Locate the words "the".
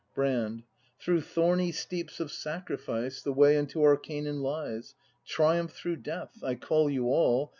3.21-3.31